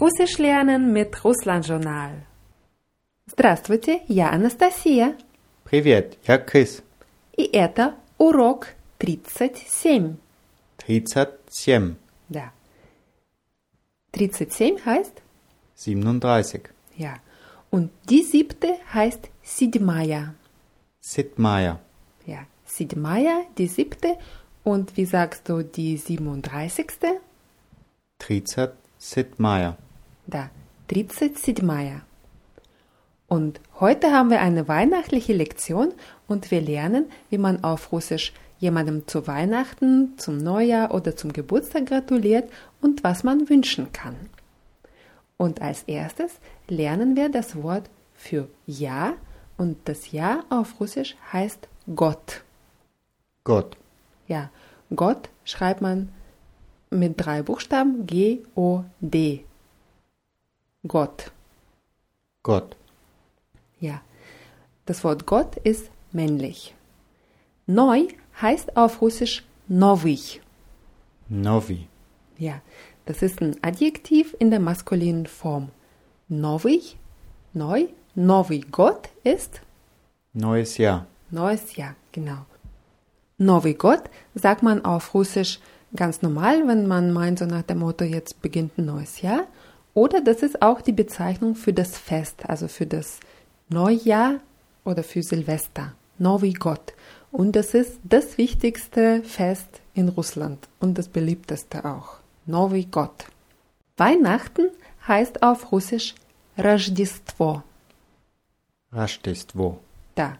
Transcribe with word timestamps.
Russisch 0.00 0.38
lernen 0.38 0.92
mit 0.92 1.24
Russland-Journal. 1.24 2.12
Здравствуйте, 3.26 4.02
я 4.08 4.30
Анастасия. 4.30 5.16
Привет, 5.64 6.18
я 6.26 6.38
Крис. 6.38 6.82
И 7.36 7.44
это 7.44 7.94
урок 8.18 8.68
37. 9.00 10.16
37, 10.86 11.96
Да. 12.28 12.52
37 14.12 14.84
heißt? 14.84 15.22
37. 15.74 16.62
Ja. 16.96 17.16
Und 17.70 17.90
die 18.08 18.22
siebte 18.22 18.78
heißt 18.94 19.28
Sidmaya. 19.42 20.34
Sidmaya, 21.00 21.78
Ja. 22.24 22.46
Sidmaya, 22.66 23.42
die 23.58 23.66
siebte. 23.66 24.16
Und 24.64 24.96
wie 24.96 25.04
sagst 25.04 25.48
du 25.48 25.62
die 25.62 25.96
37. 25.96 26.86
30 28.18 28.70
Sidmaya. 28.98 29.76
Da, 30.27 30.49
37. 30.89 31.63
Und 33.27 33.61
heute 33.79 34.11
haben 34.11 34.29
wir 34.29 34.41
eine 34.41 34.67
weihnachtliche 34.67 35.33
Lektion 35.33 35.93
und 36.27 36.51
wir 36.51 36.61
lernen, 36.61 37.05
wie 37.29 37.37
man 37.37 37.63
auf 37.63 37.91
Russisch 37.91 38.33
jemandem 38.59 39.07
zu 39.07 39.25
Weihnachten, 39.25 40.17
zum 40.17 40.37
Neujahr 40.37 40.93
oder 40.93 41.15
zum 41.15 41.33
Geburtstag 41.33 41.87
gratuliert 41.87 42.51
und 42.81 43.03
was 43.03 43.23
man 43.23 43.49
wünschen 43.49 43.91
kann. 43.93 44.15
Und 45.37 45.61
als 45.61 45.83
erstes 45.83 46.33
lernen 46.67 47.15
wir 47.15 47.29
das 47.29 47.55
Wort 47.55 47.89
für 48.13 48.47
Ja 48.67 49.13
und 49.57 49.77
das 49.85 50.11
Ja 50.11 50.43
auf 50.49 50.79
Russisch 50.79 51.15
heißt 51.33 51.67
Gott. 51.95 52.43
Gott, 53.43 53.75
Ja, 54.27 54.51
Gott 54.95 55.29
schreibt 55.45 55.81
man 55.81 56.09
mit 56.91 57.13
drei 57.17 57.41
Buchstaben 57.41 58.05
G-O-D. 58.05 59.45
Gott. 60.87 61.31
Gott, 62.43 62.75
Ja, 63.79 64.01
das 64.85 65.03
Wort 65.03 65.25
Gott 65.27 65.55
ist 65.57 65.91
männlich. 66.11 66.73
Neu 67.67 68.07
heißt 68.41 68.75
auf 68.77 68.99
Russisch 69.01 69.43
Novy. 69.67 70.41
Novi, 71.29 71.87
Ja, 72.37 72.61
das 73.05 73.21
ist 73.21 73.41
ein 73.41 73.55
Adjektiv 73.63 74.35
in 74.39 74.49
der 74.49 74.59
maskulinen 74.59 75.27
Form. 75.27 75.69
Novy, 76.27 76.81
neu, 77.53 77.87
Novy 78.15 78.61
Gott 78.61 79.09
ist 79.23 79.61
neues 80.33 80.77
Jahr. 80.77 81.05
neues 81.29 81.75
Jahr, 81.75 81.95
genau. 82.11 82.45
Novy 83.37 83.75
Gott 83.75 84.09
sagt 84.33 84.63
man 84.63 84.83
auf 84.83 85.13
Russisch 85.13 85.59
ganz 85.95 86.21
normal, 86.23 86.67
wenn 86.67 86.87
man 86.87 87.13
meint, 87.13 87.37
so 87.39 87.45
nach 87.45 87.63
dem 87.63 87.79
Motto, 87.79 88.03
jetzt 88.03 88.41
beginnt 88.41 88.77
ein 88.77 88.85
neues 88.85 89.21
Jahr. 89.21 89.45
Oder 89.94 90.20
das 90.20 90.42
ist 90.42 90.60
auch 90.62 90.80
die 90.80 90.92
Bezeichnung 90.92 91.54
für 91.54 91.72
das 91.72 91.96
Fest, 91.96 92.48
also 92.48 92.68
für 92.68 92.86
das 92.86 93.20
Neujahr 93.68 94.40
oder 94.84 95.02
für 95.02 95.22
Silvester. 95.22 95.94
Novy 96.18 96.52
Gott. 96.52 96.94
Und 97.32 97.56
das 97.56 97.74
ist 97.74 97.98
das 98.04 98.38
wichtigste 98.38 99.22
Fest 99.22 99.80
in 99.94 100.08
Russland 100.08 100.68
und 100.80 100.96
das 100.96 101.08
beliebteste 101.08 101.84
auch. 101.84 102.18
Novy 102.46 102.86
Gott. 102.90 103.26
Weihnachten 103.96 104.70
heißt 105.06 105.42
auf 105.42 105.72
Russisch 105.72 106.14
Рождество. 106.58 107.62
Rождество, 108.92 109.80
Da. 110.14 110.38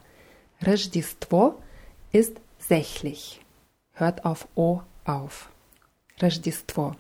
Рождество 0.63 1.61
ist 2.13 2.37
sächlich. 2.59 3.41
Hört 3.93 4.25
auf 4.25 4.49
O 4.55 4.81
auf. 5.05 5.51
Рождество. 6.23 6.95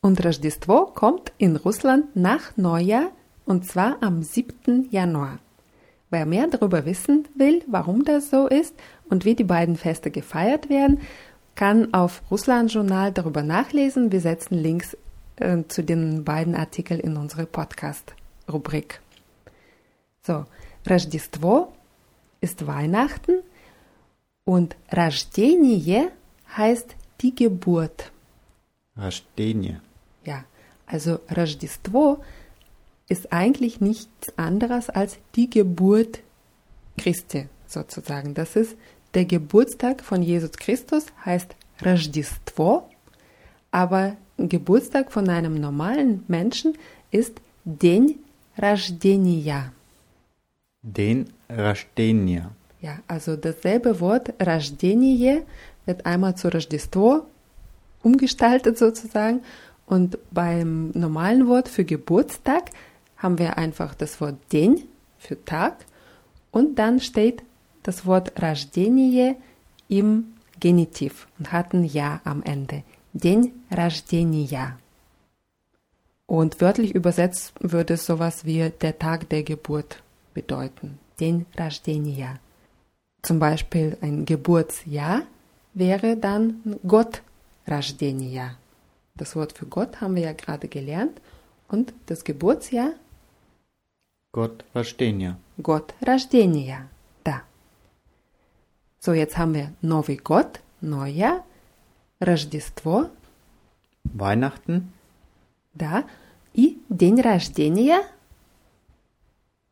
Und 0.00 0.24
Рождество 0.24 0.86
kommt 0.86 1.32
in 1.38 1.56
Russland 1.56 2.16
nach 2.16 2.56
Neujahr 2.56 3.10
und 3.44 3.66
zwar 3.66 4.02
am 4.02 4.22
7. 4.22 4.88
Januar. 4.90 5.38
Wer 6.10 6.26
mehr 6.26 6.46
darüber 6.46 6.84
wissen 6.84 7.26
will, 7.34 7.62
warum 7.66 8.04
das 8.04 8.30
so 8.30 8.46
ist 8.46 8.74
und 9.08 9.24
wie 9.24 9.34
die 9.34 9.44
beiden 9.44 9.76
Feste 9.76 10.10
gefeiert 10.10 10.68
werden, 10.68 11.00
kann 11.54 11.94
auf 11.94 12.22
Russland 12.30 12.72
Journal 12.72 13.12
darüber 13.12 13.42
nachlesen. 13.42 14.12
Wir 14.12 14.20
setzen 14.20 14.56
Links 14.56 14.96
äh, 15.36 15.62
zu 15.68 15.82
den 15.82 16.24
beiden 16.24 16.54
Artikeln 16.54 17.00
in 17.00 17.16
unsere 17.16 17.46
Podcast-Rubrik. 17.46 19.00
So, 20.22 20.46
Рождество 20.88 21.72
ist 22.40 22.66
Weihnachten 22.66 23.42
und 24.44 24.76
Рождение 24.90 26.10
heißt 26.56 26.94
die 27.20 27.34
Geburt. 27.34 28.12
Rождение, 28.96 29.80
Ja, 30.26 30.44
also 30.86 31.20
Рождество 31.28 32.22
ist 33.08 33.32
eigentlich 33.32 33.80
nichts 33.80 34.36
anderes 34.38 34.88
als 34.90 35.18
die 35.34 35.50
Geburt 35.50 36.20
Christi 36.96 37.48
sozusagen. 37.66 38.34
Das 38.34 38.56
ist 38.56 38.76
der 39.14 39.24
Geburtstag 39.24 40.02
von 40.02 40.22
Jesus 40.22 40.52
Christus, 40.52 41.06
heißt 41.24 41.54
Рождество, 41.82 42.88
aber 43.70 44.16
Geburtstag 44.36 45.12
von 45.12 45.28
einem 45.28 45.54
normalen 45.60 46.24
Menschen 46.28 46.78
ist 47.10 47.40
День 47.64 48.18
рождения. 48.56 49.72
den 50.82 51.32
Rождения, 51.48 52.50
Ja, 52.80 52.98
also 53.06 53.36
dasselbe 53.36 54.00
Wort 54.00 54.34
Рождение 54.40 55.44
wird 55.86 56.04
einmal 56.06 56.34
zu 56.36 56.48
Рождество 56.48 57.26
umgestaltet 58.02 58.78
sozusagen 58.78 59.42
und 59.86 60.18
beim 60.30 60.90
normalen 60.90 61.48
Wort 61.48 61.68
für 61.68 61.84
Geburtstag 61.84 62.70
haben 63.16 63.38
wir 63.38 63.58
einfach 63.58 63.94
das 63.94 64.20
Wort 64.20 64.36
День 64.52 64.84
für 65.18 65.42
Tag 65.44 65.84
und 66.50 66.78
dann 66.78 67.00
steht 67.00 67.42
das 67.82 68.06
Wort 68.06 68.40
Рождение 68.40 69.36
im 69.88 70.34
Genitiv 70.60 71.26
und 71.38 71.50
hat 71.52 71.74
ein 71.74 71.84
Ja 71.84 72.20
am 72.24 72.42
Ende. 72.44 72.84
День 73.12 73.52
рождения. 73.70 74.78
Und 76.26 76.60
wörtlich 76.60 76.94
übersetzt 76.94 77.52
würde 77.60 77.94
es 77.94 78.06
sowas 78.06 78.44
wie 78.44 78.70
der 78.70 78.98
Tag 78.98 79.28
der 79.28 79.42
Geburt 79.42 80.02
bedeuten. 80.32 80.98
День 81.20 81.44
рождения. 81.58 82.38
Zum 83.22 83.38
Beispiel 83.38 83.98
ein 84.00 84.24
Geburtsjahr 84.24 85.22
wäre 85.74 86.16
dann 86.16 86.78
Gott 86.86 87.22
рождения. 87.66 88.56
Das 89.16 89.36
Wort 89.36 89.52
für 89.52 89.66
Gott 89.66 90.00
haben 90.00 90.14
wir 90.14 90.22
ja 90.22 90.32
gerade 90.32 90.68
gelernt. 90.68 91.20
Und 91.68 91.94
das 92.06 92.24
Geburtsjahr 92.24 92.92
Gott 94.32 94.64
Rождения, 94.74 95.36
Gott 95.62 95.94
рождения. 96.00 96.88
Da. 97.22 97.42
So, 98.98 99.12
jetzt 99.12 99.36
haben 99.36 99.54
wir 99.54 99.72
Новый 99.82 100.16
год, 100.16 100.60
Neujahr, 100.80 101.44
Рождество, 102.20 103.10
Weihnachten, 104.04 104.92
да, 105.74 106.04
и 106.54 106.78
день 106.88 107.20
рождения, 107.20 108.00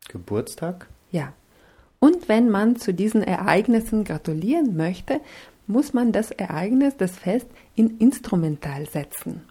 Geburtstag, 0.08 0.88
Ja. 1.10 1.32
Und 1.98 2.28
wenn 2.28 2.50
man 2.50 2.76
zu 2.76 2.94
diesen 2.94 3.22
Ereignissen 3.22 4.04
gratulieren 4.04 4.76
möchte, 4.76 5.20
muss 5.66 5.92
man 5.92 6.12
das 6.12 6.30
Ereignis, 6.30 6.96
das 6.96 7.16
Fest, 7.16 7.46
in 7.74 7.98
Instrumental 7.98 8.86
setzen. 8.86 9.42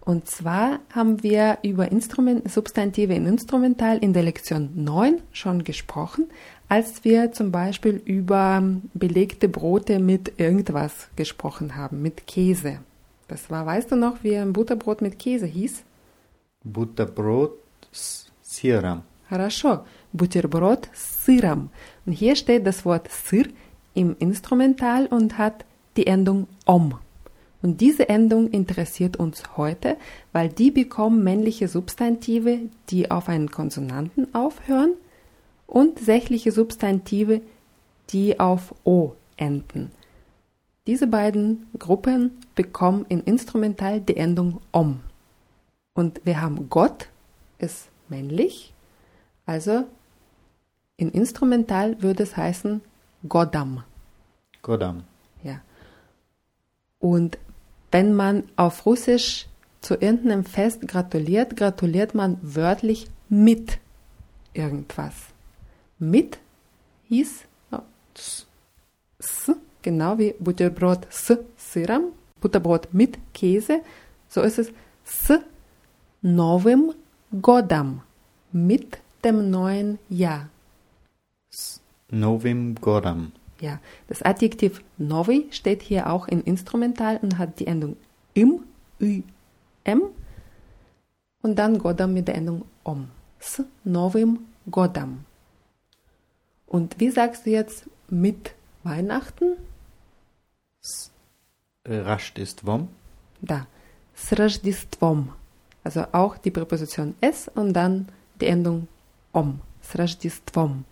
Und 0.00 0.26
zwar 0.26 0.80
haben 0.92 1.22
wir 1.22 1.58
über 1.62 1.92
Instrument, 1.92 2.50
Substantive 2.50 3.14
in 3.14 3.26
Instrumental 3.26 3.98
in 3.98 4.12
der 4.12 4.22
Lektion 4.22 4.70
9 4.74 5.20
schon 5.30 5.62
gesprochen, 5.62 6.26
als 6.68 7.04
wir 7.04 7.32
zum 7.32 7.52
Beispiel 7.52 8.00
über 8.04 8.62
belegte 8.94 9.48
Brote 9.48 9.98
mit 9.98 10.40
irgendwas 10.40 11.08
gesprochen 11.16 11.76
haben, 11.76 12.00
mit 12.00 12.26
Käse. 12.26 12.78
Das 13.28 13.50
war, 13.50 13.66
weißt 13.66 13.92
du 13.92 13.96
noch, 13.96 14.24
wie 14.24 14.36
ein 14.36 14.52
Butterbrot 14.52 15.02
mit 15.02 15.18
Käse 15.18 15.46
hieß? 15.46 15.84
Butterbrot 16.64 17.58
с 17.92 18.26
сыром, 18.42 19.02
Хорошо. 19.30 19.84
Бутерброд 20.12 20.88
с 20.92 21.24
сыром. 21.24 21.70
Und 22.04 22.12
hier 22.12 22.34
steht 22.34 22.66
das 22.66 22.84
Wort 22.84 23.08
Sir 23.08 23.44
im 23.95 24.15
Instrumental 24.19 25.07
und 25.07 25.37
hat 25.37 25.65
die 25.97 26.07
Endung 26.07 26.47
om. 26.65 26.95
Und 27.61 27.81
diese 27.81 28.09
Endung 28.09 28.51
interessiert 28.51 29.17
uns 29.17 29.57
heute, 29.57 29.97
weil 30.33 30.49
die 30.49 30.69
bekommen 30.69 31.23
männliche 31.23 31.67
Substantive, 31.67 32.59
die 32.89 33.09
auf 33.09 33.27
einen 33.27 33.49
Konsonanten 33.49 34.35
aufhören 34.35 34.91
und 35.65 35.97
sächliche 35.97 36.51
Substantive, 36.51 37.41
die 38.11 38.39
auf 38.39 38.75
o 38.83 39.13
enden. 39.37 39.91
Diese 40.85 41.07
beiden 41.07 41.65
Gruppen 41.79 42.37
bekommen 42.53 43.07
in 43.09 43.21
Instrumental 43.21 43.99
die 43.99 44.17
Endung 44.17 44.61
om. 44.71 44.99
Und 45.95 46.21
wir 46.23 46.41
haben 46.41 46.69
Gott 46.69 47.07
ist 47.57 47.87
männlich, 48.09 48.73
also 49.45 49.85
in 50.97 51.09
Instrumental 51.09 52.01
würde 52.01 52.23
es 52.23 52.37
heißen 52.37 52.81
Godam. 53.27 53.83
Godam, 54.61 55.03
Ja. 55.43 55.61
Und 56.99 57.37
wenn 57.91 58.13
man 58.13 58.43
auf 58.55 58.85
Russisch 58.85 59.47
zu 59.81 59.93
irgendeinem 59.95 60.43
Fest 60.43 60.87
gratuliert, 60.87 61.55
gratuliert 61.55 62.15
man 62.15 62.37
wörtlich 62.41 63.07
mit 63.29 63.79
irgendwas. 64.53 65.13
Mit 65.99 66.39
hieß 67.07 67.45
oh, 67.71 67.79
s, 68.15 68.47
s, 69.19 69.51
genau 69.81 70.17
wie 70.17 70.33
Butterbrot 70.39 71.07
s 71.09 71.37
Syrem, 71.57 72.05
Butterbrot 72.41 72.93
mit 72.93 73.19
Käse, 73.33 73.81
so 74.27 74.41
ist 74.41 74.59
es 74.59 74.71
s 75.05 75.39
Novim 76.21 76.93
Godam, 77.41 78.01
mit 78.51 78.97
dem 79.23 79.51
neuen 79.51 79.99
Jahr. 80.09 80.49
Novim 82.10 82.74
Godam. 82.74 83.32
Ja, 83.60 83.78
das 84.08 84.22
Adjektiv 84.22 84.82
novi 84.96 85.46
steht 85.50 85.82
hier 85.82 86.10
auch 86.10 86.28
in 86.28 86.40
Instrumental 86.42 87.18
und 87.22 87.38
hat 87.38 87.60
die 87.60 87.66
Endung 87.66 87.96
im, 88.34 88.60
ü, 89.00 89.22
m 89.84 90.02
und 91.42 91.58
dann 91.58 91.78
Godam 91.78 92.14
mit 92.14 92.28
der 92.28 92.36
Endung 92.36 92.64
om. 92.84 93.08
S 93.38 93.62
novim 93.84 94.40
Godam. 94.70 95.24
Und 96.66 97.00
wie 97.00 97.10
sagst 97.10 97.46
du 97.46 97.50
jetzt 97.50 97.86
mit 98.08 98.54
Weihnachten? 98.82 99.56
Rождеством. 101.86 102.88
Da, 103.40 103.66
с 104.14 104.32
Рождеством. 104.32 105.32
Also 105.82 106.06
auch 106.12 106.36
die 106.38 106.50
Präposition 106.50 107.14
s 107.20 107.50
und 107.54 107.72
dann 107.72 108.08
die 108.40 108.46
Endung 108.46 108.88
om. 109.32 109.60
S 109.82 109.98
Рождеством. 109.98 110.84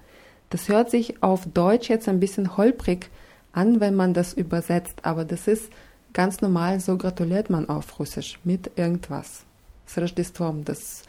Das 0.52 0.68
hört 0.68 0.90
sich 0.90 1.22
auf 1.22 1.46
Deutsch 1.52 1.88
jetzt 1.88 2.08
ein 2.08 2.20
bisschen 2.20 2.56
holprig 2.56 3.10
an, 3.52 3.80
wenn 3.80 3.94
man 3.94 4.14
das 4.14 4.32
übersetzt, 4.32 5.00
aber 5.02 5.24
das 5.24 5.46
ist 5.46 5.70
ganz 6.12 6.40
normal, 6.40 6.80
so 6.80 6.96
gratuliert 6.96 7.50
man 7.50 7.68
auf 7.68 7.98
Russisch 7.98 8.38
mit 8.44 8.70
irgendwas. 8.76 9.44
S 9.86 9.98
Рождеством, 9.98 10.64
das 10.64 11.02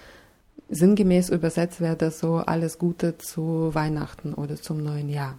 sinngemäß 0.69 1.30
übersetzt 1.30 1.81
wäre 1.81 1.95
das 1.95 2.19
so 2.19 2.38
alles 2.38 2.77
Gute 2.77 3.18
zu 3.18 3.74
Weihnachten 3.74 4.33
oder 4.33 4.56
zum 4.56 4.83
neuen 4.83 5.09
Jahr. 5.09 5.38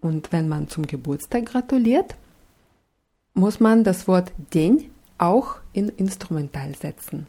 Und 0.00 0.32
wenn 0.32 0.48
man 0.48 0.68
zum 0.68 0.86
Geburtstag 0.86 1.46
gratuliert, 1.46 2.14
muss 3.32 3.60
man 3.60 3.84
das 3.84 4.06
Wort 4.06 4.32
den 4.52 4.90
auch 5.18 5.56
in 5.72 5.88
Instrumental 5.88 6.74
setzen. 6.74 7.26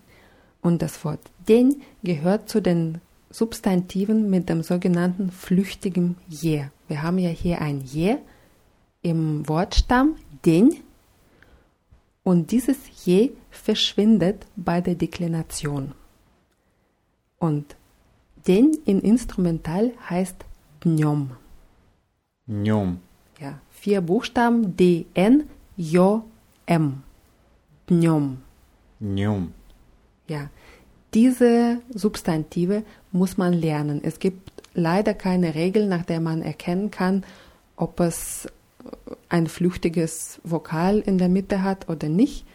Und 0.62 0.82
das 0.82 1.06
Wort 1.06 1.22
den 1.48 1.82
gehört 2.04 2.50
zu 2.50 2.62
den 2.62 3.00
Substantiven 3.31 4.29
mit 4.29 4.49
dem 4.49 4.63
sogenannten 4.63 5.31
flüchtigen 5.31 6.17
je. 6.29 6.65
Wir 6.89 7.03
haben 7.03 7.19
ja 7.19 7.31
hier 7.31 7.61
ein 7.61 7.81
je 7.81 8.17
im 9.03 9.49
Wortstamm 9.49 10.17
den 10.45 10.77
und 12.23 12.51
dieses 12.51 12.77
je 13.05 13.31
verschwindet 13.51 14.47
bei 14.57 14.81
der 14.81 14.95
Deklination. 14.97 15.93
Und 17.39 17.77
den 18.47 18.77
in 18.85 19.01
Instrumental 19.01 19.93
heißt 20.09 20.45
dnjom. 20.85 21.31
Dnjom. 22.47 23.01
Ja, 23.39 23.61
vier 23.71 24.01
Buchstaben 24.01 24.77
D, 24.77 25.07
N, 25.15 25.49
J, 25.77 26.23
M. 26.67 27.03
Dnjom. 27.89 28.39
Dnjom. 28.99 29.53
Ja, 30.29 30.51
diese 31.14 31.80
Substantive 31.94 32.84
muss 33.12 33.38
man 33.38 33.54
lernen. 33.54 34.02
Es 34.04 34.20
gibt 34.20 34.52
leider 34.74 35.14
keine 35.14 35.56
Regel, 35.56 35.88
nach 35.88 36.04
der 36.04 36.20
man 36.20 36.42
erkennen 36.42 36.92
kann, 36.92 37.24
ob 37.78 38.00
es 38.00 38.48
ein 39.30 39.48
flüchtiges 39.48 40.40
Vokal 40.44 41.00
in 41.00 41.18
der 41.18 41.30
Mitte 41.30 41.64
hat 41.64 41.90
oder 41.90 42.10
nicht. 42.10 42.46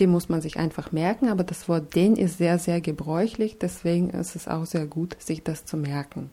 Den 0.00 0.10
muss 0.10 0.28
man 0.28 0.40
sich 0.40 0.58
einfach 0.58 0.90
merken, 0.90 1.28
aber 1.28 1.44
das 1.44 1.68
Wort 1.68 1.94
den 1.94 2.16
ist 2.16 2.38
sehr, 2.38 2.58
sehr 2.58 2.80
gebräuchlich, 2.80 3.58
deswegen 3.58 4.10
ist 4.10 4.34
es 4.34 4.48
auch 4.48 4.66
sehr 4.66 4.86
gut, 4.86 5.16
sich 5.20 5.42
das 5.42 5.64
zu 5.64 5.76
merken. 5.76 6.30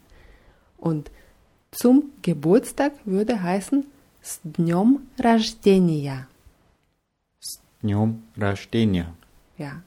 Und 0.78 1.12
zum 1.72 2.06
Geburtstag 2.24 2.94
würde 3.06 3.44
heißen 3.44 3.86
с 4.22 4.40
днем 4.44 5.08
рождения. 5.20 6.28
Днем 7.82 8.24
рождения. 8.36 9.14
Ja. 9.58 9.82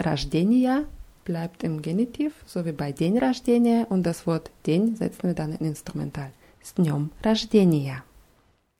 Рождения 0.00 0.84
bleibt 1.24 1.64
im 1.64 1.82
Genitiv, 1.82 2.32
so 2.46 2.64
wie 2.64 2.72
bei 2.72 2.92
den 2.92 3.18
рождения, 3.18 3.86
und 3.88 4.04
das 4.04 4.26
Wort 4.26 4.50
den 4.66 4.96
setzen 4.96 5.24
wir 5.28 5.34
dann 5.34 5.52
in 5.52 5.66
Instrumental. 5.66 6.30
С 6.62 6.74
днем 6.74 7.10
рождения. 7.22 8.02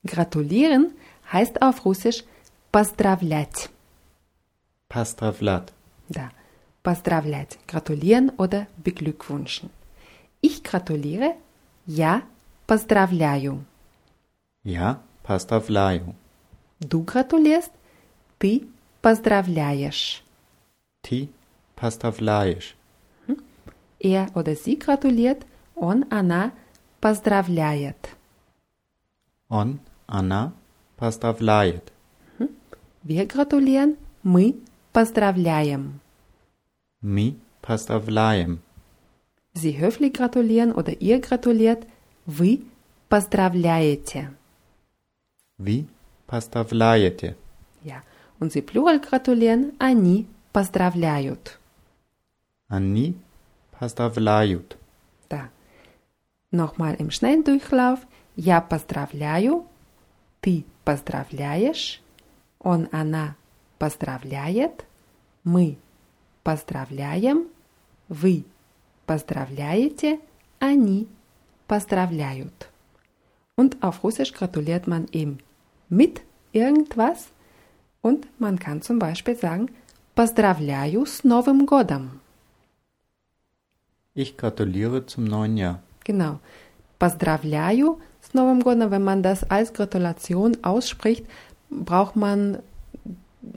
Gratulieren 0.05 0.93
heißt 1.33 1.62
auf 1.62 1.85
Russisch 1.85 2.25
поздравлять. 2.73 3.71
Поздравлять. 4.88 5.73
Da, 6.09 6.31
поздравлять, 6.83 7.59
gratulieren 7.67 8.31
oder 8.38 8.67
beglückwünschen. 8.77 9.71
Ich 10.41 10.62
gratuliere, 10.62 11.35
я 11.87 12.23
поздравляю. 12.67 13.65
Я 14.62 15.00
поздравляю. 15.25 16.15
Du 16.81 17.05
gratulierst, 17.05 17.73
ты 18.38 18.67
поздравляешь. 19.03 20.23
Ты 21.03 21.29
поздравляешь. 21.75 22.77
Er 23.99 24.29
oder 24.35 24.55
sie 24.55 24.77
gratuliert, 24.77 25.47
он, 25.75 26.05
она 26.11 26.53
поздравляет. 27.00 27.97
Он, 29.49 29.81
она 30.06 30.53
поздравляет. 30.97 31.93
Wir 33.03 33.27
gratulieren, 33.27 33.97
мы 34.23 34.56
поздравляем. 34.93 36.00
Мы 37.00 37.37
поздравляем. 37.62 38.61
Sie 39.55 39.79
höflich 39.79 40.12
gratulieren 40.12 40.73
oder 40.73 40.93
ihr 41.00 41.21
gratuliert, 41.21 41.87
вы 42.27 42.62
поздравляете. 43.09 44.33
Вы 45.56 45.87
поздравляете. 46.27 47.37
Ja. 47.83 48.03
Und 48.38 48.53
sie 48.53 48.61
plural 48.62 49.00
gratulieren, 49.00 49.73
они 49.79 50.27
поздравляют. 50.51 51.59
Они 52.68 53.15
поздравляют. 53.80 54.77
Da. 55.30 55.50
Nochmal 56.51 56.95
im 56.95 57.12
Schnelldurchlauf. 57.12 58.00
Я 58.36 58.62
поздравляю, 58.62 59.65
ты 60.39 60.63
поздравляешь, 60.86 62.01
он, 62.60 62.88
она 62.91 63.36
поздравляет, 63.77 64.86
мы 65.43 65.77
поздравляем, 66.43 67.48
вы 68.08 68.46
поздравляете, 69.05 70.20
они 70.60 71.08
поздравляют. 71.67 72.70
Und 73.55 73.84
auf 73.84 74.03
Russisch 74.03 74.34
gratuliert 74.34 74.88
man 74.88 75.08
eben 75.12 75.39
mit 75.89 76.22
irgendwas 76.53 77.27
und 78.01 78.27
man 78.39 78.60
kann 78.60 78.81
zum 78.81 78.98
Beispiel 78.98 79.36
sagen 79.36 79.70
Поздравляю 80.14 81.05
с 81.07 81.25
Новым 81.25 81.66
годом. 81.66 82.21
Ich 84.14 84.37
gratuliere 84.37 85.05
zum 85.07 85.25
neuen 85.25 85.57
Jahr. 85.57 85.81
Genau. 86.05 86.38
Поздравляю 86.99 88.00
с 88.23 88.33
Новым 88.33 88.61
годом. 88.61 88.90
Wenn 88.90 89.05
man 89.05 89.23
das 89.23 89.45
als 89.45 89.73
Gratulation 89.75 90.57
ausspricht, 90.62 91.26
braucht 91.69 92.16
man 92.16 92.61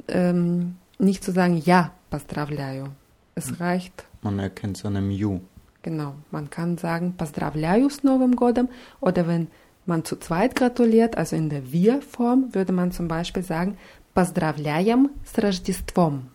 ähm, 0.09 0.75
nicht 0.97 1.23
zu 1.23 1.31
sagen 1.31 1.57
Ja, 1.65 1.91
поздравляю. 2.09 2.89
Es 3.35 3.59
reicht, 3.61 4.05
Man 4.21 4.37
erkennt 4.39 4.75
es 4.77 4.83
an 4.85 4.97
einem 4.97 5.11
Ju. 5.11 5.39
genau. 5.81 6.15
Man 6.29 6.49
kann 6.49 6.77
sagen 6.77 7.13
Поздравляю 7.15 7.89
с 7.89 8.03
Новым 8.03 8.35
годом 8.35 8.67
oder 8.99 9.27
wenn 9.27 9.47
man 9.85 10.03
zu 10.03 10.17
zweit 10.17 10.55
gratuliert, 10.55 11.17
also 11.17 11.37
in 11.37 11.49
der 11.49 11.71
Wir-Form, 11.71 12.53
würde 12.53 12.73
man 12.73 12.91
zum 12.91 13.07
Beispiel 13.07 13.43
sagen 13.43 13.77
Поздравляем 14.13 15.09
с 15.23 15.37
Рождеством. 15.41 16.27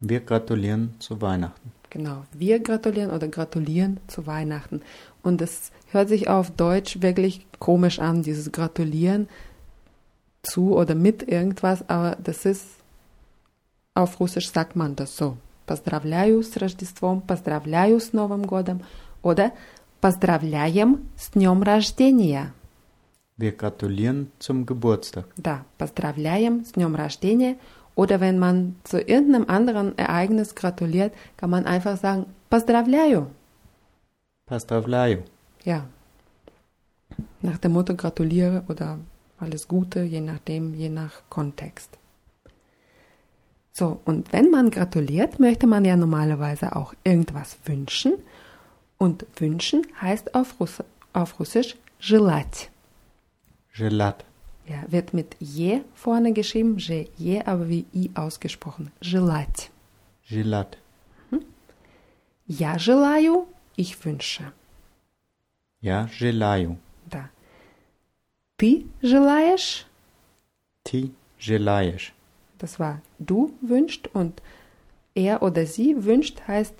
Wir 0.00 0.20
gratulieren 0.20 0.94
zu 0.98 1.20
Weihnachten. 1.20 1.72
Genau, 1.90 2.24
wir 2.32 2.60
gratulieren 2.60 3.10
oder 3.10 3.28
gratulieren 3.28 4.00
zu 4.06 4.26
Weihnachten. 4.26 4.82
Und 5.22 5.40
es 5.40 5.72
hört 5.90 6.08
sich 6.08 6.28
auf 6.28 6.50
Deutsch 6.50 7.00
wirklich 7.00 7.46
komisch 7.58 7.98
an, 7.98 8.22
dieses 8.22 8.52
Gratulieren 8.52 9.28
zu 10.42 10.76
oder 10.76 10.94
mit 10.94 11.26
irgendwas, 11.26 11.88
aber 11.88 12.16
das 12.22 12.44
ist, 12.44 12.64
auf 13.94 14.20
Russisch 14.20 14.50
sagt 14.50 14.76
man 14.76 14.94
das 14.96 15.16
so. 15.16 15.36
Поздравляю 15.66 16.42
с 16.42 16.56
Рождеством, 16.56 17.22
поздравляю 17.22 17.98
с 17.98 18.12
Новым 18.12 18.46
годом 18.46 18.82
oder 19.22 19.52
поздравляем 20.00 21.08
с 21.16 21.30
днем 21.30 21.62
рождения. 21.62 22.52
Wir 23.38 23.52
gratulieren 23.52 24.30
zum 24.38 24.64
Geburtstag. 24.64 25.26
Да, 25.36 25.64
поздравляем 25.76 26.64
с 26.64 26.72
днем 26.72 26.94
рождения. 26.94 27.58
Oder 27.94 28.20
wenn 28.20 28.38
man 28.38 28.76
zu 28.84 29.00
irgendeinem 29.00 29.48
anderen 29.48 29.96
Ereignis 29.96 30.54
gratuliert, 30.54 31.14
kann 31.36 31.50
man 31.50 31.64
einfach 31.64 31.96
sagen, 31.96 32.26
поздравляю. 32.50 33.30
Поздравляю. 34.46 35.24
Ja. 35.64 35.86
Nach 37.40 37.58
dem 37.58 37.72
Motto 37.72 37.94
gratuliere 37.96 38.64
oder 38.68 38.98
alles 39.38 39.66
Gute, 39.66 40.02
je 40.02 40.20
nachdem, 40.20 40.74
je 40.74 40.88
nach 40.88 41.22
Kontext. 41.30 41.98
So, 43.72 44.00
und 44.04 44.32
wenn 44.32 44.50
man 44.50 44.70
gratuliert, 44.70 45.38
möchte 45.38 45.66
man 45.66 45.84
ja 45.84 45.96
normalerweise 45.96 46.76
auch 46.76 46.94
irgendwas 47.04 47.58
wünschen. 47.64 48.14
Und 48.98 49.26
wünschen 49.36 49.86
heißt 50.00 50.34
auf, 50.34 50.58
Russ 50.58 50.82
auf 51.12 51.38
Russisch 51.38 51.76
желать. 51.98 52.70
Gelat. 53.74 54.24
Ja, 54.70 54.82
wird 54.88 55.12
mit 55.14 55.36
je 55.38 55.82
vorne 55.94 56.32
geschrieben, 56.32 56.76
je, 56.78 57.08
je, 57.16 57.46
aber 57.46 57.68
wie 57.68 57.86
i 57.94 58.10
ausgesprochen. 58.14 58.90
Желать. 59.00 59.70
Gelat. 60.28 60.76
Я 62.48 62.78
желаю, 62.78 63.46
ich 63.76 64.04
wünsche. 64.04 64.52
Я 65.80 66.08
желаю. 66.08 66.78
Да. 67.10 67.28
Ты 68.56 68.86
желаешь, 69.02 69.86
Ти 70.84 71.12
желаешь. 71.38 72.12
das 72.58 72.78
war 72.78 73.00
du 73.18 73.52
wünscht 73.60 74.08
und 74.14 74.40
er 75.14 75.42
oder 75.42 75.66
sie 75.66 76.04
wünscht 76.04 76.40
heißt 76.46 76.74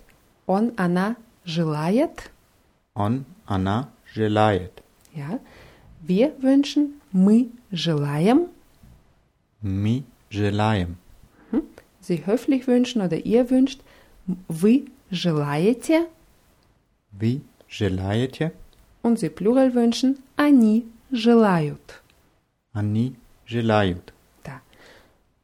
он, 0.47 0.73
она 0.76 1.16
желает. 1.45 2.31
Он, 2.95 3.26
она 3.47 3.90
желает. 4.14 4.83
Ja. 5.14 5.40
Wir 6.00 6.33
wünschen, 6.40 7.00
мы 7.12 7.49
желаем. 7.71 8.49
Мы 9.61 10.05
желаем. 10.31 10.97
Sie 12.00 12.25
höflich 12.25 12.66
wünschen 12.69 13.02
oder 13.02 13.19
ihr 13.25 13.50
wünscht, 13.50 13.81
вы 14.49 14.87
желаете. 15.11 16.07
Вы 17.11 17.40
желаете. 17.69 18.52
Und 19.02 19.19
sie 19.19 19.28
plural 19.28 19.75
wünschen, 19.75 20.19
они 20.37 20.87
желают. 21.11 22.02
Они 22.73 23.16
желают. 23.47 24.12
Da. 24.45 24.61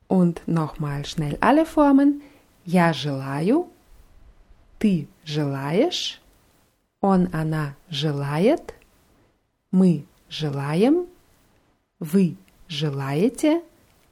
Und 0.08 0.42
nochmal 0.46 1.04
schnell 1.04 1.36
alle 1.40 1.64
Formen. 1.64 2.22
Я 2.64 2.92
желаю, 2.92 3.68
ты 4.78 5.08
желаешь, 5.24 6.20
он, 7.00 7.28
она 7.32 7.74
желает, 7.90 8.74
мы 9.72 10.04
желаем, 10.28 11.06
вы 11.98 12.36
желаете, 12.68 13.60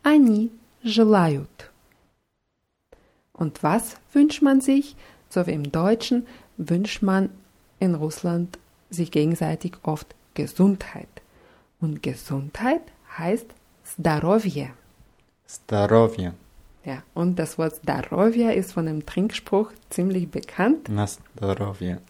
они 0.02 0.50
желают. 0.82 1.70
Und 3.32 3.62
was 3.62 3.96
wünscht 4.12 4.42
man 4.42 4.60
sich? 4.60 4.96
So 5.28 5.46
wie 5.46 5.52
im 5.52 5.72
Deutschen 5.72 6.26
wünscht 6.56 7.02
man 7.02 7.30
in 7.78 7.94
Russland 7.94 8.58
sich 8.90 9.10
gegenseitig 9.10 9.76
oft 9.82 10.14
Gesundheit. 10.34 11.08
Und 11.80 12.02
Gesundheit 12.02 12.82
heißt 13.16 13.46
Здоровье. 13.86 14.70
Здоровье. 15.48 16.34
Ja, 16.84 17.02
und 17.14 17.38
das 17.38 17.58
Wort 17.58 17.76
Здоровье 17.76 18.54
ist 18.54 18.72
von 18.72 18.86
dem 18.86 19.04
Trinkspruch 19.04 19.72
ziemlich 19.90 20.30
bekannt. 20.30 20.88
На 20.88 21.06
здоровье. 21.06 22.00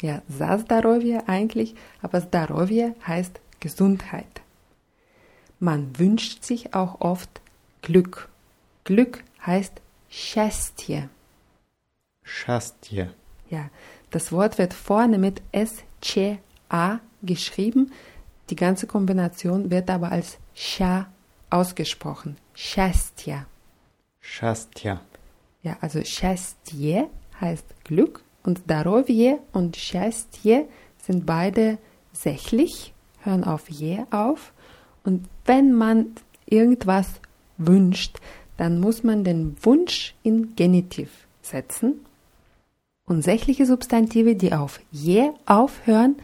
Ja, 0.00 0.22
за 0.28 0.58
здоровье 0.58 1.22
eigentlich, 1.26 1.74
aber 2.02 2.20
Здоровье 2.20 2.94
heißt 3.06 3.40
Gesundheit. 3.60 4.42
Man 5.63 5.99
wünscht 5.99 6.43
sich 6.43 6.73
auch 6.73 7.01
oft 7.01 7.29
Glück. 7.83 8.29
Glück 8.83 9.23
heißt 9.45 9.73
Schästje. 10.09 11.07
Schästje. 12.23 13.13
Ja, 13.47 13.69
das 14.09 14.31
Wort 14.31 14.57
wird 14.57 14.73
vorne 14.73 15.19
mit 15.19 15.43
S-C-A 15.51 16.99
geschrieben. 17.21 17.91
Die 18.49 18.55
ganze 18.55 18.87
Kombination 18.87 19.69
wird 19.69 19.91
aber 19.91 20.11
als 20.11 20.39
Scha 20.55 21.11
ausgesprochen. 21.51 22.37
Schästje. 22.55 23.45
Schästje. 24.19 24.99
Ja, 25.61 25.77
also 25.79 26.03
Schästje 26.03 27.07
heißt 27.39 27.83
Glück 27.83 28.23
und 28.41 28.61
Darovje 28.65 29.37
und 29.51 29.77
Schästje 29.77 30.67
sind 30.97 31.27
beide 31.27 31.77
sächlich, 32.13 32.95
hören 33.19 33.43
auf 33.43 33.69
je 33.69 33.99
auf 34.09 34.53
Und 35.04 35.28
wenn 35.44 35.72
man 35.72 36.06
irgendwas 36.46 37.08
wünscht, 37.58 38.18
dann 38.56 38.80
muss 38.80 39.02
man 39.02 39.24
den 39.24 39.56
Wunsch 39.62 40.14
in 40.22 40.56
Genitiv 40.56 41.26
setzen. 41.42 42.04
Und 43.06 43.22
sächliche 43.22 43.66
Substantive, 43.66 44.34
die 44.34 44.52
auf 44.52 44.80
je 44.90 45.30
aufhören, 45.46 46.16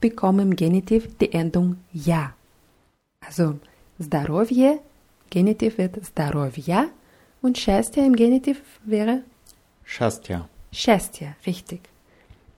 bekommen 0.00 0.50
im 0.50 0.56
Genitiv 0.56 1.08
die 1.18 1.32
Endung 1.32 1.76
ja. 1.92 2.34
Also 3.20 3.58
Здоровье, 4.00 4.78
Genitiv 5.30 5.78
wird 5.78 6.04
Здоровья 6.04 6.86
und 7.42 7.58
Счастье 7.58 8.06
im 8.06 8.14
Genitiv 8.14 8.62
wäre 8.84 9.22
Счастье. 9.84 10.44
Счастье, 10.72 11.34
richtig. 11.46 11.80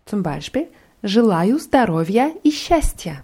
Zum 0.05 0.23
Beispiel 0.23 0.69
Желаю 1.03 1.59
здоровья 1.59 2.31
и 2.43 2.51
счастья. 2.51 3.23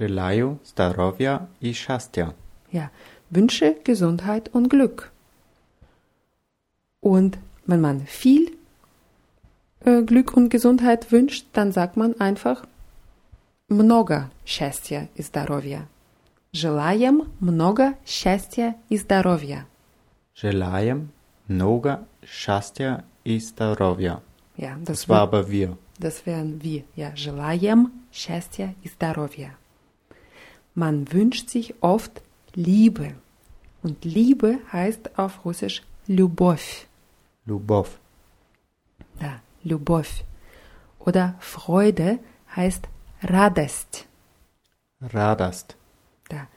Желаю 0.00 0.58
здоровья 0.64 1.48
и 1.60 1.72
счастья. 1.72 2.34
Ja, 2.70 2.90
wünsche 3.30 3.76
Gesundheit 3.84 4.50
und 4.54 4.68
Glück. 4.68 5.10
Und 7.00 7.38
wenn 7.66 7.80
man 7.80 8.00
viel 8.06 8.52
äh, 9.84 10.02
Glück 10.02 10.36
und 10.36 10.48
Gesundheit 10.50 11.10
wünscht, 11.12 11.46
dann 11.52 11.72
sagt 11.72 11.96
man 11.96 12.18
einfach 12.20 12.64
много 13.68 14.30
счастья 14.44 15.08
и 15.14 15.22
здоровья. 15.22 15.88
Желаем 16.52 17.24
много 17.40 17.94
счастья 18.06 18.76
и 18.88 18.96
здоровья. 18.96 19.66
Желаем 20.34 21.10
много 21.48 22.06
счастья 22.24 23.04
и 23.24 23.38
здоровья. 23.38 24.20
Ja, 24.56 24.76
das, 24.84 25.00
Das 25.02 25.08
war 25.08 25.16
wär- 25.18 25.22
aber 25.22 25.50
wir. 25.50 25.76
das 25.98 26.24
wären 26.26 26.62
wir. 26.62 26.84
Ja, 26.94 27.14
желаем 27.14 27.92
счастья 28.12 28.74
и 28.82 28.88
здоровья. 28.88 29.56
Man 30.74 31.12
wünscht 31.12 31.48
sich 31.50 31.74
oft 31.80 32.22
Liebe. 32.54 33.14
Und 33.82 34.04
Liebe 34.04 34.58
heißt 34.72 35.18
auf 35.18 35.44
Russisch 35.44 35.82
Любовь. 36.06 36.86
Любовь. 37.44 37.90
Ja, 39.20 39.40
Любовь. 39.62 40.24
Oder 40.98 41.36
Freude 41.40 42.18
heißt 42.54 42.88
Радость. 43.22 44.06
Радость. 45.00 45.76
Da. 46.28 46.48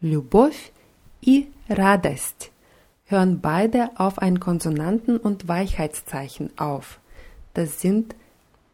Любовь 0.00 0.72
и 1.20 1.48
Радость 1.68 2.50
hören 3.04 3.40
beide 3.40 3.90
auf 3.98 4.18
ein 4.18 4.40
Konsonanten- 4.40 5.18
und 5.18 5.48
Weichheitszeichen 5.48 6.50
auf. 6.58 7.00
Das 7.54 7.80
sind 7.80 8.14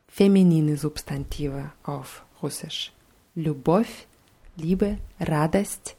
feminine 0.09 0.77
Substantive 0.77 1.73
auf 1.83 2.25
Russisch. 2.43 2.93
Любовь, 3.35 4.07
Liebe, 4.59 4.99
Радость, 5.19 5.97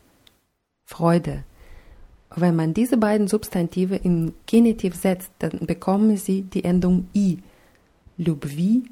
Freude. 0.86 1.44
Wenn 2.36 2.56
man 2.56 2.74
diese 2.74 2.98
beiden 2.98 3.28
Substantive 3.28 3.96
in 3.96 4.34
Genitiv 4.46 4.96
setzt, 4.96 5.32
dann 5.40 5.66
bekommen 5.66 6.18
sie 6.18 6.42
die 6.42 6.64
Endung 6.64 7.08
i. 7.14 7.38
Любви, 8.18 8.84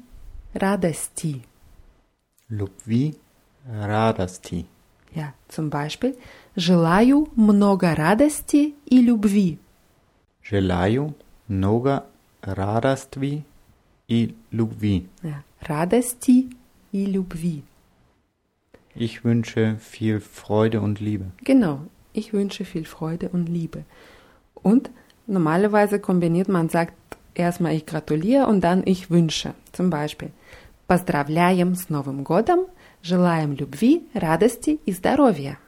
радости. 0.54 1.42
Любви, 2.48 3.14
радости. 3.66 4.66
Ja, 5.14 5.32
zum 5.48 5.70
Beispiel 5.70 6.16
желаю 6.56 7.28
много 7.36 7.94
радости 7.94 8.74
и 8.86 9.00
любви. 9.00 9.58
Желаю 10.42 11.14
много 11.48 12.04
радости 12.42 13.44
и 14.08 14.34
любви. 14.50 15.06
Ja, 15.22 15.42
радости 15.60 16.50
и 16.92 17.06
любви. 17.06 17.62
Ich 18.98 19.24
wünsche 19.24 19.76
viel 19.78 20.20
Freude 20.20 20.80
und 20.80 21.00
Liebe. 21.00 21.26
Genau, 21.42 21.80
ich 22.12 22.32
wünsche 22.32 22.64
viel 22.64 22.84
Freude 22.84 23.28
und 23.28 23.48
Liebe. 23.48 23.84
Und 24.54 24.90
normalerweise 25.26 25.98
kombiniert 25.98 26.48
man 26.48 26.68
sagt 26.68 26.94
erstmal 27.34 27.74
ich 27.74 27.86
gratuliere 27.86 28.46
und 28.46 28.62
dann 28.62 28.82
ich 28.86 29.10
wünsche. 29.10 29.54
Zum 29.72 29.90
Beispiel 29.90 30.30
Поздравляем 30.86 31.74
с 31.76 31.88
Новым 31.88 32.24
годом, 32.24 32.66
желаем 33.02 33.54
любви, 33.54 34.06
радости 34.12 34.78
и 34.84 34.92
здоровья. 34.92 35.58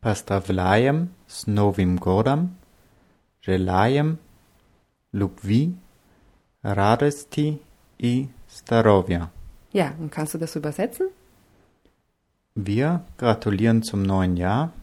Поздравляем 0.00 1.10
с 1.26 1.46
Новым 1.48 1.96
годом. 1.96 2.56
Желаем 3.42 4.18
любви, 5.10 5.74
радости 6.62 7.60
и 7.98 8.28
здоровья. 8.48 9.30
Ja, 9.72 9.92
und 9.98 10.12
kannst 10.12 10.34
du 10.34 10.38
das 10.38 10.54
übersetzen? 10.54 11.08
Wir 12.55 13.05
gratulieren 13.17 13.83
zum 13.83 14.03
neuen 14.03 14.35
Jahr. 14.35 14.73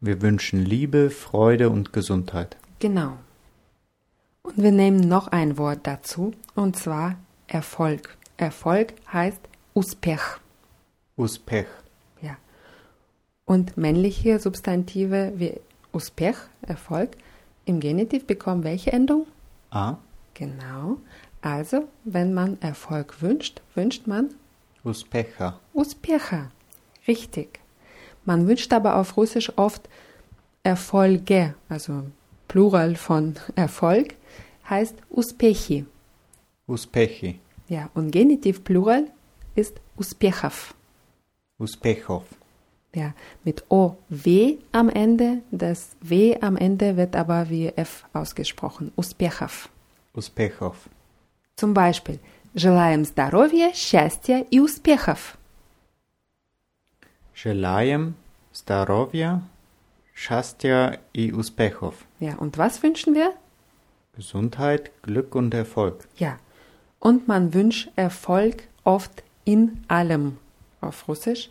Wir 0.00 0.22
wünschen 0.22 0.64
Liebe, 0.64 1.10
Freude 1.10 1.68
und 1.68 1.92
Gesundheit. 1.92 2.56
Genau. 2.78 3.18
Und 4.42 4.56
wir 4.56 4.72
nehmen 4.72 5.00
noch 5.00 5.28
ein 5.28 5.58
Wort 5.58 5.80
dazu, 5.82 6.32
und 6.54 6.76
zwar 6.76 7.16
Erfolg. 7.48 8.16
Erfolg 8.36 8.94
heißt 9.12 9.40
Uspech. 9.74 10.38
Uspech. 11.16 11.66
Ja. 12.22 12.36
Und 13.44 13.76
männliche 13.76 14.38
Substantive 14.38 15.32
wie 15.36 15.60
Uspech, 15.92 16.36
Erfolg, 16.62 17.16
Im 17.66 17.80
Genitiv 17.80 18.26
bekommt 18.26 18.64
welche 18.64 18.92
Endung? 18.92 19.26
A. 19.70 19.96
Genau. 20.34 20.96
Also, 21.42 21.88
wenn 22.04 22.32
man 22.32 22.60
Erfolg 22.62 23.20
wünscht, 23.20 23.60
wünscht 23.74 24.06
man 24.06 24.30
Uspecha. 24.82 25.60
Uspecha 25.74 26.50
Richtig. 27.07 27.59
Man 28.25 28.47
wünscht 28.47 28.73
aber 28.73 28.95
auf 28.95 29.17
Russisch 29.17 29.51
oft 29.57 29.87
Erfolge, 30.63 31.53
also 31.69 32.03
Plural 32.47 32.95
von 32.95 33.35
Erfolg, 33.55 34.15
heißt 34.69 34.95
Uspechi. 35.09 35.85
Uspechi. 36.67 37.39
Ja, 37.67 37.89
und 37.93 38.11
Genitiv 38.11 38.63
Plural 38.63 39.05
ist 39.55 39.79
Uspechov. 39.97 40.73
Uspechov. 41.59 42.23
Ja, 42.93 43.13
mit 43.43 43.63
O, 43.69 43.97
W 44.09 44.57
am 44.71 44.89
Ende. 44.89 45.41
Das 45.51 45.95
W 46.01 46.37
am 46.41 46.55
Ende 46.57 46.97
wird 46.97 47.15
aber 47.15 47.49
wie 47.49 47.67
F 47.67 48.05
ausgesprochen. 48.13 48.91
Успехов. 48.95 49.69
Успехов. 50.13 50.89
Zum 51.55 51.73
Beispiel, 51.73 52.19
желаем 52.53 53.03
здоровья, 53.05 53.73
счастья 53.73 54.45
и 54.49 54.59
успехов. 54.59 55.37
Желаем 57.33 58.15
здоровья, 58.53 59.41
счастья 60.13 60.99
и 61.13 61.31
успехов. 61.31 61.95
Ja, 62.19 62.35
und 62.35 62.57
was 62.57 62.81
wünschen 62.81 63.13
wir? 63.13 63.33
Gesundheit, 64.15 64.91
Glück 65.01 65.35
und 65.35 65.53
Erfolg. 65.53 66.07
Ja, 66.17 66.39
und 66.99 67.27
man 67.27 67.53
wünscht 67.53 67.89
Erfolg 67.95 68.63
oft 68.83 69.23
in 69.43 69.83
allem 69.87 70.37
auf 70.81 71.07
Russisch. 71.07 71.49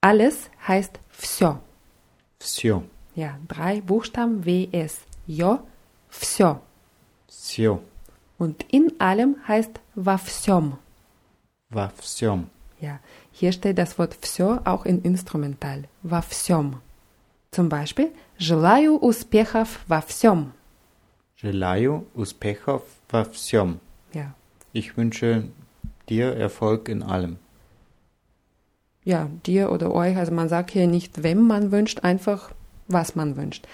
Alles 0.00 0.50
heißt 0.66 0.98
все. 1.10 1.60
Все. 2.38 2.82
Ja, 3.14 3.38
drei 3.46 3.80
Buchstaben 3.80 4.44
W, 4.44 4.68
S, 4.72 5.02
J, 5.26 5.60
все. 6.08 6.60
Все. 7.28 7.80
Und 8.38 8.64
in 8.70 9.00
allem 9.00 9.36
heißt 9.46 9.78
во 9.94 10.18
всем. 10.18 10.78
Во 11.70 11.92
всем. 12.00 12.50
Ja, 12.80 12.98
hier 13.36 13.52
steht 13.52 13.78
das 13.78 13.98
Wort 13.98 14.16
все 14.20 14.60
auch 14.64 14.84
in 14.84 15.02
Instrumental. 15.02 15.84
Во 16.02 16.20
всем. 16.22 16.80
Zum 17.50 17.68
Beispiel, 17.68 18.10
желаю 18.38 18.96
успехов 18.96 19.80
во 19.86 20.00
всем. 20.00 20.52
Желаю 21.36 22.06
успехов 22.14 22.82
во 23.10 23.24
всем. 23.24 23.80
Ja, 24.14 24.34
Ich 24.72 24.96
wünsche 24.96 25.44
dir 26.08 26.34
Erfolg 26.36 26.88
in 26.88 27.02
allem. 27.02 27.36
ja, 29.04 29.28
dir 29.44 29.70
oder 29.72 29.92
euch. 29.92 30.16
Also 30.16 30.32
man 30.32 30.48
sagt 30.48 30.70
hier 30.70 30.86
nicht, 30.86 31.22
wem 31.22 31.46
man 31.46 31.72
wünscht, 31.72 32.00
einfach 32.04 32.52
was 32.88 33.14
man 33.16 33.36
wünscht. 33.36 33.66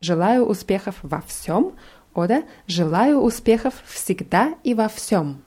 Желаю 0.00 0.44
успехов 0.46 0.96
во 1.02 1.22
всем 1.22 1.72
oder 2.14 2.42
желаю 2.66 3.20
успехов 3.20 3.82
всегда 3.86 4.50
и 4.62 4.74
во 4.74 4.88
всем. 4.88 5.42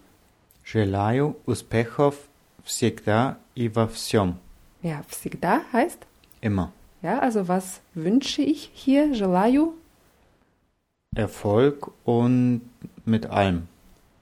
Желаю 0.63 1.35
успехов 1.45 2.15
всегда 2.63 3.37
и 3.55 3.69
во 3.69 3.87
всем. 3.87 4.35
Ja, 4.81 5.03
всегда 5.07 5.61
heißt, 5.73 5.99
Immer. 6.41 6.71
ja, 7.01 7.19
also 7.19 7.47
was 7.47 7.81
wünsche 7.93 8.41
ich 8.41 8.71
hier? 8.73 9.13
Желаю 9.13 9.73
Erfolg 11.15 11.91
und 12.05 12.61
mit 13.05 13.25
allem. 13.25 13.67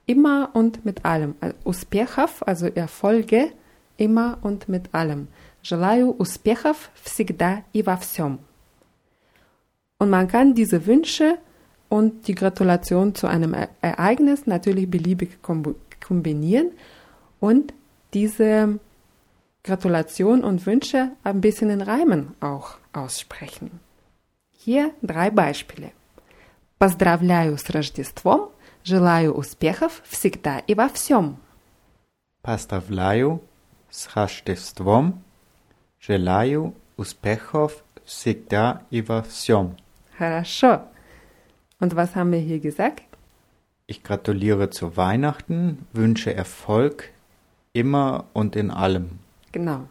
immer 0.06 0.50
und 0.54 0.84
mit 0.84 1.04
allem. 1.04 1.34
Also 1.40 1.54
успехов, 1.64 2.42
also 2.46 2.66
Erfolge, 2.66 3.52
immer 3.98 4.38
und 4.42 4.68
mit 4.68 4.94
allem. 4.94 5.28
Желаю 5.62 6.12
успехов 6.18 6.90
всегда 7.04 7.62
и 7.72 7.82
во 7.82 7.96
всем. 7.98 8.38
Und 9.98 10.10
man 10.10 10.28
kann 10.28 10.54
diese 10.54 10.86
Wünsche 10.86 11.38
und 11.88 12.26
die 12.28 12.34
Gratulation 12.34 13.14
zu 13.14 13.26
einem 13.26 13.52
E- 13.54 13.68
Ereignis 13.82 14.46
natürlich 14.46 14.88
beliebig 14.90 15.38
kombu- 15.42 15.74
kombinieren 16.06 16.70
und 17.40 17.74
diese 18.14 18.78
Gratulation 19.64 20.44
und 20.44 20.66
Wünsche 20.66 21.12
ein 21.24 21.40
bisschen 21.40 21.70
in 21.70 21.82
Reimen 21.82 22.34
auch 22.40 22.78
aussprechen. 22.92 23.80
Hier 24.50 24.92
drei 25.02 25.30
Beispiele. 25.30 25.92
Поздравляю 26.78 27.58
с 27.58 27.68
Рождеством, 27.70 28.50
желаю 28.84 29.34
успехов 29.34 30.02
всегда 30.06 30.60
и 30.60 30.74
во 30.74 30.88
всем. 30.88 31.38
Поздравляю 32.42 33.42
с 33.90 34.08
Рождеством. 34.14 35.22
Желаю 35.98 36.74
успехов 36.96 37.82
всегда 38.04 38.82
и 38.90 39.02
во 39.02 39.22
всем. 39.22 39.76
Хорошо. 40.16 40.82
Und 41.80 41.94
was 41.94 42.14
haben 42.14 42.32
wir 42.32 42.40
hier 42.40 42.60
gesagt? 42.60 43.02
Ich 43.86 44.02
gratuliere 44.02 44.70
zu 44.70 44.96
Weihnachten, 44.96 45.86
wünsche 45.92 46.32
Erfolg 46.34 47.10
immer 47.72 48.24
und 48.32 48.56
in 48.56 48.70
allem. 48.70 49.18
Genau. 49.52 49.88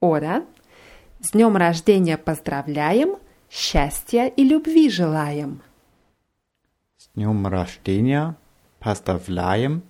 Oder 0.00 0.44
с 1.20 1.32
днем 1.32 1.56
рождения 1.56 2.16
поздравляем, 2.16 3.16
счастья 3.50 4.26
и 4.26 4.44
любви 4.44 4.88
желаем. 4.88 5.62
С 6.96 7.08
днем 7.14 7.46
рождения 7.46 8.36
поздравляем, 8.78 9.82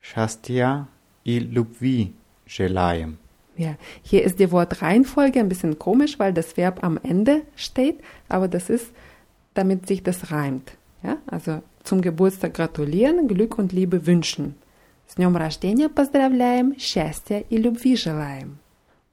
счастья 0.00 0.88
и 1.24 1.38
любви 1.38 2.14
желаем. 2.46 3.18
Ja, 3.56 3.76
hier 4.02 4.24
ist 4.24 4.38
die 4.38 4.50
Wortreihenfolge 4.50 5.38
ein 5.38 5.48
bisschen 5.48 5.78
komisch, 5.78 6.18
weil 6.18 6.32
das 6.32 6.56
Verb 6.56 6.82
am 6.82 6.98
Ende 7.02 7.42
steht, 7.54 8.00
aber 8.28 8.48
das 8.48 8.70
ist, 8.70 8.92
damit 9.52 9.86
sich 9.86 10.02
das 10.02 10.30
reimt. 10.30 10.72
Ja, 11.02 11.18
also 11.26 11.62
zum 11.84 12.00
Geburtstag 12.00 12.54
gratulieren, 12.54 13.28
Glück 13.28 13.58
und 13.58 13.72
Liebe 13.72 14.06
wünschen. 14.06 14.54
С 15.06 15.16
днем 15.16 15.36
рождения 15.36 15.88
поздравляем, 15.88 16.78
счастья 16.78 17.40
и 17.40 17.56
любви 17.56 17.96
желаем. 17.96 18.58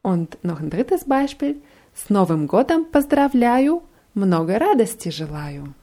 Und 0.01 0.37
noch 0.43 0.61
ein 0.61 0.69
drittes 0.69 1.05
Beispiel. 1.05 1.61
С 1.93 2.09
Новым 2.09 2.47
годом 2.47 2.85
поздравляю, 2.85 3.83
много 4.13 4.57
радости 4.57 5.09
желаю. 5.09 5.73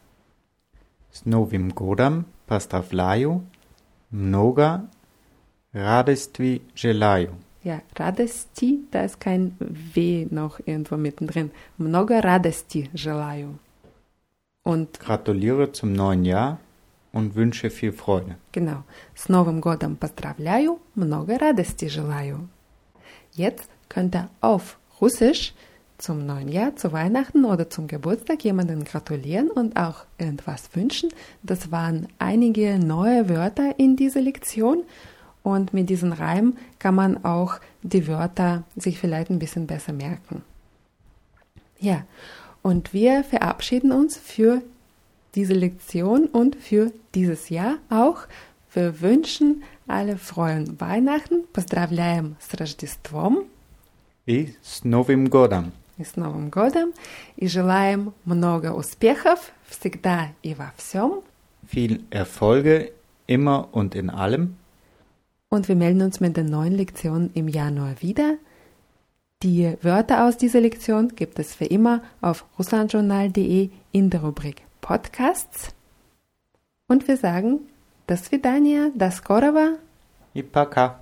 С 1.13 1.25
Новым 1.25 1.69
годом 1.69 2.25
поздравляю, 2.47 3.45
много 4.11 4.89
радости 5.73 6.63
желаю. 6.75 7.35
Ja, 7.63 7.83
радости, 7.95 8.81
da 8.93 9.03
ist 9.05 9.21
kein 9.21 9.57
W 9.59 10.29
noch 10.31 10.61
irgendwo 10.65 10.97
mittendrin. 10.97 11.51
Много 11.79 12.23
радости 12.23 12.89
желаю. 12.95 13.59
Und 14.63 15.01
Gratuliere 15.01 15.73
zum 15.73 15.93
neuen 15.93 16.25
Jahr 16.25 16.59
und 17.13 17.35
wünsche 17.35 17.71
viel 17.71 17.93
Freude. 17.93 18.37
Genau. 18.53 18.85
С 19.15 19.29
Новым 19.29 19.61
годом 19.61 19.97
поздравляю, 19.97 20.81
много 20.95 21.39
радости 21.39 21.89
желаю. 21.89 22.49
Jetzt 23.33 23.69
könnt 23.89 24.15
ihr 24.15 24.29
auf 24.41 24.79
Russisch 25.01 25.55
zum 25.99 26.27
neuen 26.27 26.49
Jahr, 26.49 26.77
zu 26.77 26.93
Weihnachten 26.93 27.45
oder 27.45 27.71
zum 27.71 27.87
Geburtstag 27.87 28.45
jemanden 28.45 28.85
gratulieren 28.85 29.51
und 29.51 29.77
auch 29.77 30.05
irgendwas 30.19 30.69
wünschen. 30.75 31.11
Das 31.43 31.71
waren 31.71 32.09
einige 32.19 32.79
neue 32.79 33.29
Wörter 33.29 33.79
in 33.79 33.97
dieser 33.97 34.21
Lektion 34.21 34.85
und 35.43 35.73
mit 35.73 35.89
diesem 35.89 36.13
Reim 36.13 36.57
kann 36.79 36.95
man 36.95 37.25
auch 37.25 37.61
die 37.83 38.09
Wörter 38.09 38.65
sich 38.77 38.99
vielleicht 38.99 39.31
ein 39.31 39.39
bisschen 39.39 39.67
besser 39.67 39.93
merken. 39.93 40.43
Ja, 41.79 42.05
und 42.63 42.93
wir 42.93 43.23
verabschieden 43.25 43.93
uns 43.93 44.17
für 44.17 44.63
diese 45.35 45.55
Lektion 45.55 46.27
und 46.27 46.57
für 46.57 46.93
dieses 47.15 47.51
Jahr 47.51 47.77
auch. 47.91 48.21
Wir 48.73 49.01
wünschen 49.01 49.63
alle 49.87 50.17
frohen 50.17 50.81
Weihnachten. 50.81 51.45
Поздравляем 51.53 52.37
с 52.41 52.55
Рождеством 52.55 53.45
И 54.27 54.55
с 54.63 54.83
Новым 54.85 55.29
годом! 55.29 55.73
и 55.99 56.05
с 56.05 56.17
Новым 56.17 56.51
годом. 56.51 56.93
И 57.37 57.47
желаем 57.49 58.13
много 58.25 58.73
успехов 58.73 59.53
всегда 59.67 60.29
и 60.43 60.55
во 60.55 60.73
всем. 60.77 61.23
Viel 61.63 62.05
Erfolge 62.11 62.93
immer 63.27 63.69
und 63.73 63.95
in 63.95 64.11
allem. 64.11 64.57
Und 65.49 65.69
wir 65.69 65.77
melden 65.77 66.03
uns 66.03 66.21
mit 66.21 66.37
den 66.37 66.47
neuen 66.47 66.73
Lektionen 66.73 67.31
im 67.35 67.49
Januar 67.49 67.95
wieder. 68.03 68.37
Die 69.43 69.77
Wörter 69.83 70.27
aus 70.27 70.37
dieser 70.37 70.61
Lektion 70.61 71.15
gibt 71.15 71.39
es 71.39 71.55
für 71.55 71.67
immer 71.67 72.03
auf 72.21 72.45
russlandjournal.de 72.59 73.71
in 73.93 74.11
der 74.11 74.23
Rubrik 74.23 74.63
Podcasts. 74.81 75.75
Und 76.89 77.09
wir 77.09 77.17
sagen, 77.17 77.61
до 78.07 78.17
свидания, 78.17 78.91
до 78.95 79.11
скорого. 79.11 79.79
И 80.35 80.43
пока! 80.43 81.01